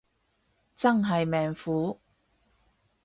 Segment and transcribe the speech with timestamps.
[0.75, 2.01] 真係命苦